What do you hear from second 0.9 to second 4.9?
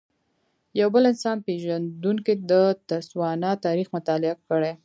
بل انسان پېژندونکی د تسوانا تاریخ مطالعه کړی.